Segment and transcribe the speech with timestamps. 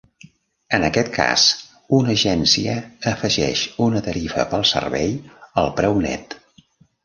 [0.77, 1.43] En aquest cas,
[1.97, 2.79] una agència
[3.13, 5.17] afegeix una tarifa pel servei
[5.65, 6.39] al preu net.